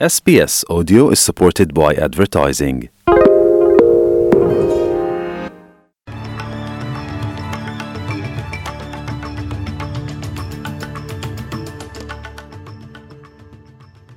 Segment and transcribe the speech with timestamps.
[0.00, 2.88] SBS Audio is supported by advertising.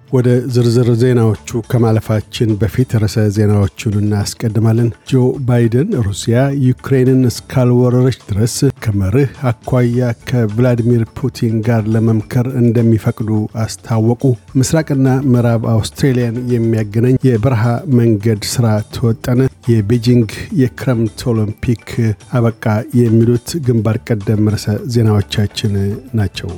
[0.08, 5.16] ወደ ዝርዝር ዜናዎቹ ከማለፋችን በፊት ርዕሰ ዜናዎቹን እናስቀድማለን። ጆ
[5.48, 10.00] ባይደን ሩሲያ ዩክሬንን እስካልወረረች ድረስ ከመርህ አኳያ
[10.30, 13.30] ከቭላዲሚር ፑቲን ጋር ለመምከር እንደሚፈቅዱ
[13.64, 14.24] አስታወቁ።
[14.60, 17.66] ምስራቅና ምዕራብ አውስትሬሊያን የሚያገናኝ የበረሃ
[18.00, 20.30] መንገድ ሥራ ተወጠነ። የቤጂንግ
[20.62, 21.86] የክረምት ኦሎምፒክ
[22.38, 22.66] አበቃ።
[23.02, 25.74] የሚሉት ግንባር ቀደም ርዕሰ ዜናዎቻችን
[26.14, 26.52] ናቸው።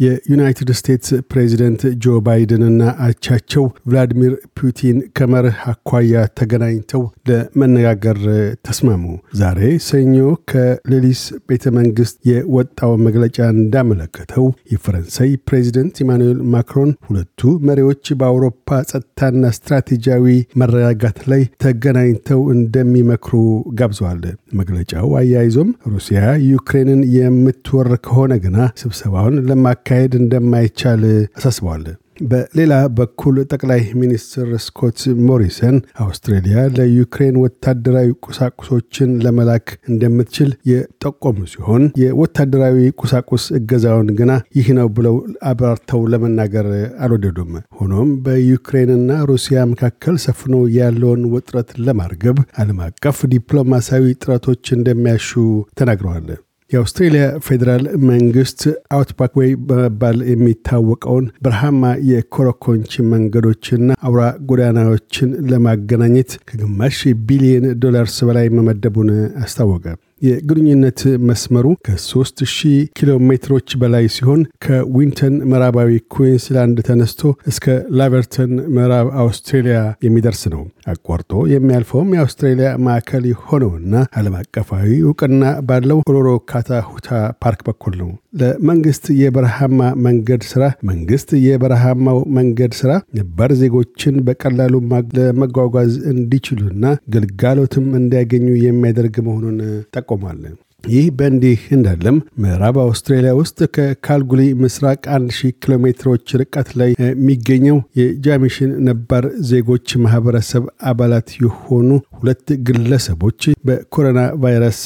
[0.00, 8.18] የዩናይትድ ስቴትስ ፕሬዚደንት ጆ ባይደንና አቻቸው ቭላዲሚር ፑቲን ከመርህ አኳያ ተገናኝተው ለመነጋገር
[8.66, 9.04] ተስማሙ።
[9.40, 10.16] ዛሬ ሰኞ
[10.52, 18.56] ከሌሊስ ቤተ መንግስት የወጣው መግለጫ እንዳመለከተው የፈረንሳይ ፕሬዚደንት ኢማኑኤል ማክሮን ሁለቱ መሪዎች በአውሮፓ
[18.90, 20.26] ጸጥታና ስትራቴጂያዊ
[20.60, 23.34] መረጋጋት ላይ ተገናኝተው እንደሚመክሩ
[23.78, 24.22] ጋብዘዋል።
[24.58, 31.00] መግለጫው አያይዞም ሩሲያ ዩክሬንን የምትወር ከሆነ ግና ስብሰባውን ለማካ ማካሄድ እንደማይቻል
[31.36, 31.84] አሳስበዋል።
[32.24, 42.76] በሌላ በኩል ጠቅላይ ሚኒስትር ስኮት ሞሪሰን አውስትሬሊያ ለዩክሬን ወታደራዊ ቁሳቁሶችን ለመላክ እንደምትችል የጠቆሙ ሲሆን የወታደራዊ
[43.02, 45.16] ቁሳቁስ እገዛውን ግና ይህ ነው ብለው
[45.50, 46.68] አብራርተው ለመናገር
[47.00, 55.30] አልወደዱም። ሆኖም በዩክሬንና ሩሲያ መካከል ሰፍኖ ያለውን ውጥረት ለማርገብ ዓለም አቀፍ ዲፕሎማሲያዊ ጥረቶች እንደሚያሹ
[55.74, 56.30] ተናግረዋል።
[56.70, 58.60] የአውስትሬልያ ፌዴራል መንግስት
[58.96, 59.32] አውትባክ
[59.68, 69.10] በመባል የሚታወቀውን በረሃማ የኮረኮንች መንገዶችና አውራ ጎዳናዎችን ለማገናኘት ከግማሽ ቢሊየን ዶላርስ በላይ መመደቡን
[69.44, 69.86] አስታወቀ።
[70.22, 72.64] የግንኙነት መስመሩ ከ3000
[72.98, 77.66] ኪሎ ሜትሮች በላይ ሲሆን ከዊንተን ምዕራባዊ ኩዊንስላንድ ተነስቶ እስከ
[77.98, 80.62] ላቨርተን ምዕራብ አውስትሬሊያ የሚደርስ ነው።
[80.92, 87.08] አቋርጦ የሚያልፈውም የአውስትሬሊያ ማዕከል የሆነውና ዓለም አቀፋዊ እውቅና ባለው ኦሎሮ ካታሁታ
[87.42, 94.74] ፓርክ በኩል ነው። ለመንግስት የበረሃማ መንገድ ስራ መንግስት የበረሃማው መንገድ ስራ ነባር ዜጎችን በቀላሉ
[95.18, 99.58] ለመጓጓዝ እንዲችሉና ግልጋሎትም እንዲያገኙ የሚያደርግ መሆኑን
[99.96, 100.42] ጠቆሟል።
[100.84, 108.70] ይህ በእንዲህ እንዳለም ምዕራብ አውስትራሊያ ውስጥ ከካልጉሊ ምስራቅ 1000 ኪሎ ሜትሮች ርቀት ላይ የሚገኘው የጃሚሽን
[108.86, 111.90] ነባር ዜጎች ማህበረሰብ አባላት የሆኑ
[112.20, 114.80] ሁለት ግለሰቦች በኮሮና ቫይረስ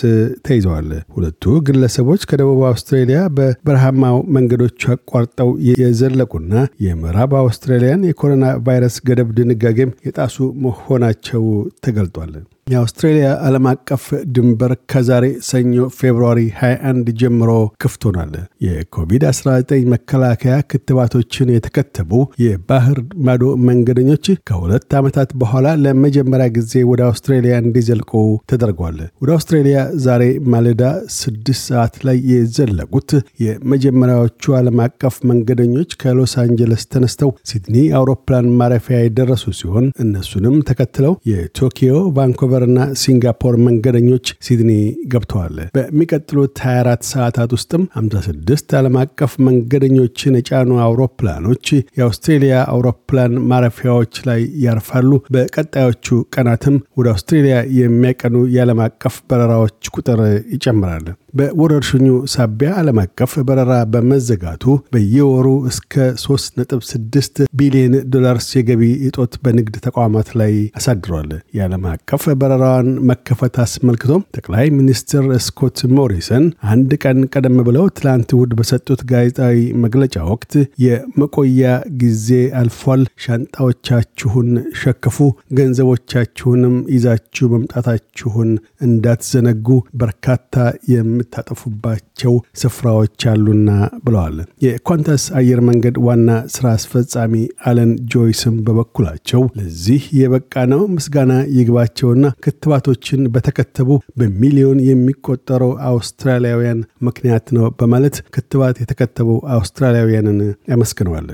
[0.47, 6.53] ተይዘዋል። ሁለቱ ግለሰቦች ከደቡብ አውስትራሊያ በበረሃማው መንገዶች አቋርጠው የዘለቁና
[6.87, 8.33] የምዕራብ አውስትራሊያን የኮሮና
[8.67, 10.37] ቫይረስ ገደብ ድንጋጌም የጣሱ
[10.67, 11.45] መሆናቸው
[11.87, 12.35] ተገልጧል።
[12.73, 17.51] የአውስትሬሊያ ዓለም አቀፍ ድንበር ከዛሬ ሰኞ ፌብርዋሪ 21 ጀምሮ
[17.83, 18.33] ክፍት ሆኗል።
[18.67, 19.51] የኮቪድ-19
[19.93, 22.13] መከላከያ ክትባቶችን የተከተቡ
[22.45, 28.11] የባህር ማዶ መንገደኞች ከሁለት ዓመታት በኋላ ለመጀመሪያ ጊዜ ወደ አውስትሬሊያ እንዲዘልቁ
[28.51, 30.23] ተደርጓል። ወደ አውስትሬሊያ ዛሬ
[30.55, 30.83] ማለዳ
[31.17, 33.11] ስድስት ሰዓት ላይ የዘለቁት
[33.45, 41.95] የመጀመሪያዎቹ ዓለም አቀፍ መንገደኞች ከሎስ አንጀለስ ተነስተው ሲድኒ አውሮፕላን ማረፊያ የደረሱ ሲሆን እነሱንም ተከትለው የቶኪዮ
[42.19, 44.71] ቫንኮቨር ና ሲንጋፖር መንገደኞች ሲድኒ
[45.15, 51.67] ገብተዋል። በሚቀጥሉት 24 ሰዓታት ውስጥም 56 ዓለም አቀፍ መንገደኞችን የጫኑ አውሮፕላኖች
[51.99, 60.21] የአውስትሬሊያ አውሮፕላን ማረፊያዎች ላይ ያርፋሉ። በቀጣዮቹ ቀናትም ወደ አውስትሬሊያ የሚያቀኑ የዓለም አቀፍ በረራዎች ቁጥር
[60.55, 61.07] ይጨምራል።
[61.39, 70.29] በወረርሽኙ ሳቢያ ዓለም አቀፍ በረራ በመዘጋቱ በየወሩ እስከ 3.6 ቢሊዮን ዶላርስ የገቢ እጦት በንግድ ተቋማት
[70.41, 77.87] ላይ አሳድሯል። የዓለም አቀፍ በረራዋን መከፈት አስመልክቶም ጠቅላይ ሚኒስትር ስኮት ሞሪሰን አንድ ቀን ቀደም ብለው
[77.99, 80.53] ትላንት እሁድ በሰጡት ጋዜጣዊ መግለጫ ወቅት
[80.85, 81.65] የመቆያ
[82.03, 82.29] ጊዜ
[82.61, 85.19] አልፏል፣ ሻንጣዎቻችሁን ሸክፉ፣
[85.59, 88.51] ገንዘቦቻችሁንም ይዛችሁ መምጣታችሁን
[88.87, 89.67] እንዳትዘነጉ፣
[90.01, 90.55] በርካታ
[90.93, 93.71] የምታጠፉባቸው ስፍራዎች አሉና
[94.05, 97.35] ብለዋል። የኳንታስ አየር መንገድ ዋና ስራ አስፈጻሚ
[97.69, 102.13] አለን ጆይስም በበኩላቸው ለዚህ የበቃ ነው ምስጋና ይግባቸውና
[102.45, 103.91] ክትባቶችን በተከተቡ
[104.21, 110.41] በሚሊዮን የሚቆጠሩ አውስትራሊያውያን ምክንያት ነው በማለት ክትባት የተከተቡ አውስትራሊያውያንን
[110.73, 111.29] ያመስግነዋል።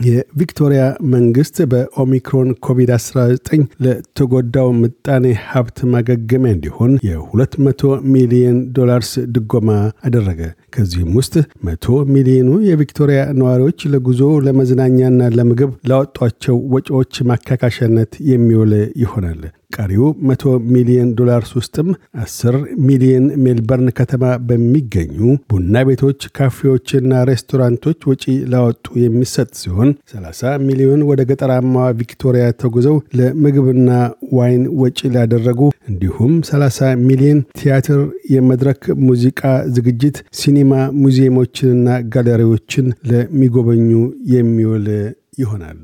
[0.00, 0.82] የቪክቶሪያ
[1.14, 3.48] መንግስት በኦሚክሮን ኮቪድ-19
[3.84, 9.68] ለተጎዳው ምጣኔ ሀብት ማገገሚያ እንዲሆን የ200 ሚሊዮን ዶላርስ ድጎማ
[10.06, 10.40] አደረገ።
[10.74, 11.34] ከዚህም ውስጥ
[11.66, 21.10] መቶ ሚሊዮኑ የቪክቶሪያ ነዋሪዎች ለጉዞ ለመዝናኛና ለምግብ ላወጧቸው ወጪዎች ማካካሻነት የሚውል ይሆናል። ቀሪው 100 ሚሊዮን
[21.18, 21.88] ዶላርስ ውስጥም
[22.22, 22.56] 10
[22.86, 25.18] ሚሊዮን ሜልበርን ከተማ በሚገኙ
[25.50, 33.90] ቡና ቤቶች፣ ካፌዎችና ሬስቶራንቶች ወጪ ላወጡ የሚሰጥ ሲሆን 30 ሚሊዮን ወደ ገጠራማዋ ቪክቶሪያ ተጉዘው ለምግብና
[34.38, 38.02] wine ወጪ ላደረጉ እንዲሁም 30 ሚሊዮን ቲያትር፣
[38.34, 39.40] የመድረክ ሙዚቃ
[39.76, 40.72] ዝግጅት፣ ሲኒማ፣
[41.02, 43.90] ሙዚየሞችንና ጋለሪዎችን ለሚጎበኙ
[44.34, 44.86] የሚውል
[45.38, 45.80] ይሆናል።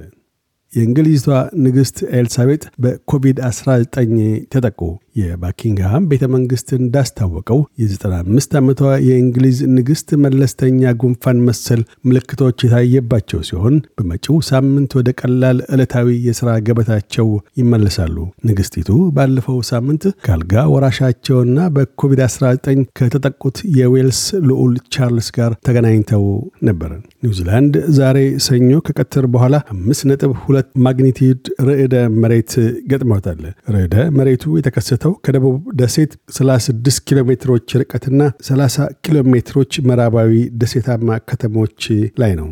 [0.76, 1.24] የእንግሊዟ
[1.64, 4.16] ንግሥት ኤልሳቤጥ በኮቪድ-19
[4.52, 4.80] ተጠቁ።
[5.20, 14.36] የባኪንግሃም ቤተ መንግሥት እንዳስታወቀው የ95 ዓመቷ የእንግሊዝ ንግሥት መለስተኛ ጉንፋን መሰል ምልክቶች የታየባቸው ሲሆን በመጪው
[14.50, 17.28] ሳምንት ወደ ቀላል ዕለታዊ የሥራ ገበታቸው
[17.60, 18.16] ይመለሳሉ።
[18.48, 22.68] ንግሥቲቱ ባለፈው ሳምንት ከአልጋ ወራሻቸውና በኮቪድ-19
[22.98, 26.24] ከተጠቁት የዌልስ ልዑል ቻርልስ ጋር ተገናኝተው
[26.68, 26.92] ነበር።
[27.22, 32.52] ኒውዚላንድ ዛሬ ሰኞ ከቀትር በኋላ 5.2 magnitude ርዕደ መሬት
[32.90, 33.42] ገጥሟታል።
[33.74, 40.32] ርዕደ መሬቱ የተከሰተው ከደቡብ ደሴት 36 ኪሎ ሜትሮች ርቀትና 30 ኪሎ ሜትሮች ምዕራባዊ
[40.62, 41.80] ደሴታማ ከተሞች
[42.22, 42.48] ላይ ነው።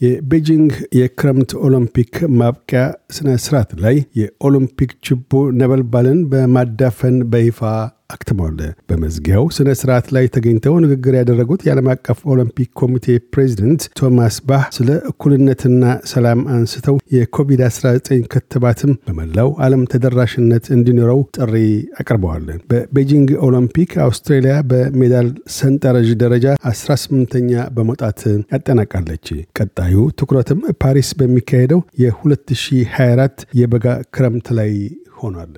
[0.00, 2.10] የቤጂንግ የክረምት ኦሎምፒክ
[2.40, 5.30] ማብቂያ ስነ ስርዓት ላይ የኦሎምፒክ ችቦ
[5.60, 7.60] ነበልባልን በማዳፈን በይፋ
[8.10, 8.58] አክትመዋል።
[8.88, 14.88] በመዝጊያው ስነ ስርዓት ላይ ተገኝተው ንግግር ያደረጉት የዓለም አቀፍ ኦሎምፒክ ኮሚቴ ፕሬዚደንት ቶማስ ባህ ስለ
[15.10, 15.82] እኩልነትና
[16.12, 21.54] ሰላም አንስተው የኮቪድ-19 ክትባትም በመላው ዓለም ተደራሽነት እንዲኖረው ጥሪ
[22.00, 25.28] አቅርበዋል። በቤጂንግ ኦሎምፒክ አውስትራሊያ በሜዳል
[25.58, 28.20] ሰንጠረዥ ደረጃ 18ኛ በመውጣት
[28.54, 29.26] ያጠናቃለች።
[29.58, 34.72] ቀጣዩ ትኩረትም ፓሪስ በሚካሄደው የ2024 የበጋ ክረምት ላይ
[35.20, 35.54] ሆኗል።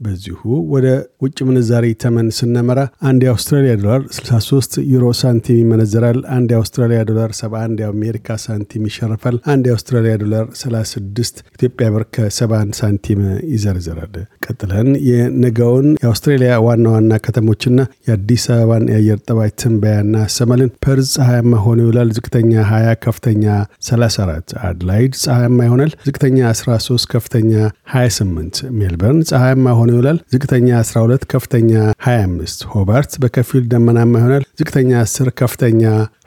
[0.00, 0.40] በዚሁ
[0.72, 0.86] ወደ
[1.22, 7.82] ውጭ ምንዛሪ ተመን ስነመራ አንድ የአውስትራሊያ ዶላር 63 ዩሮ ሳንቲም ይመነዘራል። አንድ የአውስትራሊያ ዶላር 71
[7.82, 13.22] የአሜሪካ ሳንቲም ይሸርፋል። አንድ የአውስትራሊያ ዶላር 36 ኢትዮጵያ ብር ከ71 ሳንቲም
[13.52, 14.14] ይዘርዝራል።
[14.46, 17.76] ቀጥለን የነገውን የአውስትራሊያ ዋና ዋና ከተሞችና
[18.08, 23.44] የአዲስ አበባን የአየር ጠባይ ትንበያ እናሰማለን። ፐርዝ ፀሐያማ ሆኖ ይውላል። ዝቅተኛ 20፣ ከፍተኛ
[23.88, 27.52] 34። አድላይድ ፀሐያማ ይሆናል። ዝቅተኛ 13፣ ከፍተኛ
[27.94, 31.70] 28። ሜልበርን ፀሐያማ ሆኖ ይውላል። ዝቅተኛ 12 ከፍተኛ
[32.06, 35.82] 25። ሆባርት በከፊል ደመናማ ይሆናል። ዝቅተኛ 10 ከፍተኛ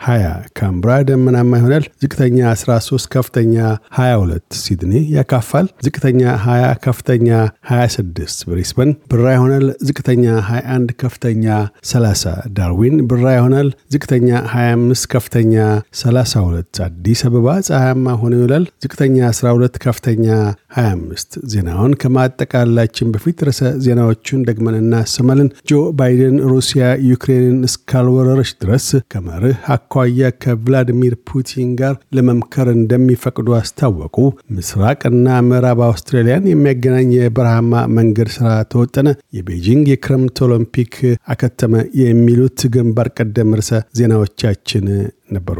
[0.05, 0.29] 20።
[0.59, 3.55] ካንብራ ደመናማ ይሆናል። ዝቅተኛ 13 ከፍተኛ
[3.97, 7.27] 22። ሲድኒ ያካፋል። ዝቅተኛ 20 ከፍተኛ
[7.71, 11.45] 26። ብሪስበን ብራ ይሆናል። ዝቅተኛ 21 ከፍተኛ
[11.91, 12.25] 30።
[12.57, 15.55] ዳርዊን ብራ ይሆናል። ዝቅተኛ 25 ከፍተኛ
[16.01, 20.25] 32። አዲስ አበባ ፀሐያማ ሆኖ ይውላል። ዝቅተኛ 12 ከፍተኛ
[20.73, 29.57] 25። ዜናውን ከማጠቃላችን በፊት ርዕሰ ዜናዎቹን ደግመን እናሰማለን። ጆ ባይደን ሩሲያ ዩክሬንን እስካልወረረች ድረስ ከመርህ
[29.75, 34.15] አኳያ ከቭላዲሚር ፑቲን ጋር ለመምከር እንደሚፈቅዱ አስታወቁ።
[34.57, 39.07] ምስራቅና ምዕራብ አውስትራሊያን የሚያገናኝ የበረሃማ መንገድ ስራ ተወጠነ።
[39.37, 40.95] የቤጂንግ የክረምት ኦሎምፒክ
[41.31, 44.85] አከተመ። የሚሉት ግንባር ቀደም ርዕሰ ዜናዎቻችን
[45.31, 45.59] ነበሩ።